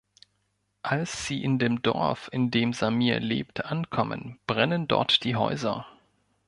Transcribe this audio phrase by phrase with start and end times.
[0.81, 5.85] Als sie in dem Dorf in dem Samir lebt ankommen, brennen dort die Häuser.